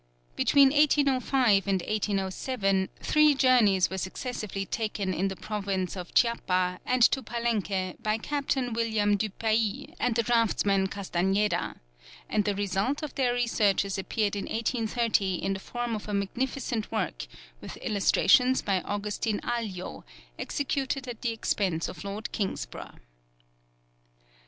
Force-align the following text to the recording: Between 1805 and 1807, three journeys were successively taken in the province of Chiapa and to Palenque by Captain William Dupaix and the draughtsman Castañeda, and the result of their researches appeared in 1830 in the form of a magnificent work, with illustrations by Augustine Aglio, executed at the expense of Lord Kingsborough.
Between 0.35 0.69
1805 0.69 1.67
and 1.67 1.81
1807, 1.83 2.89
three 3.03 3.35
journeys 3.35 3.91
were 3.91 3.99
successively 3.99 4.65
taken 4.65 5.13
in 5.13 5.27
the 5.27 5.35
province 5.35 5.95
of 5.95 6.15
Chiapa 6.15 6.79
and 6.87 7.03
to 7.03 7.21
Palenque 7.21 8.01
by 8.01 8.17
Captain 8.17 8.73
William 8.73 9.15
Dupaix 9.15 9.93
and 9.99 10.15
the 10.15 10.23
draughtsman 10.23 10.87
Castañeda, 10.87 11.75
and 12.27 12.45
the 12.45 12.55
result 12.55 13.03
of 13.03 13.13
their 13.13 13.35
researches 13.35 13.99
appeared 13.99 14.35
in 14.35 14.45
1830 14.45 15.35
in 15.35 15.53
the 15.53 15.59
form 15.59 15.93
of 15.93 16.09
a 16.09 16.15
magnificent 16.15 16.91
work, 16.91 17.27
with 17.61 17.77
illustrations 17.83 18.63
by 18.63 18.81
Augustine 18.81 19.39
Aglio, 19.41 20.03
executed 20.39 21.07
at 21.07 21.21
the 21.21 21.29
expense 21.31 21.87
of 21.87 22.03
Lord 22.03 22.31
Kingsborough. 22.31 22.97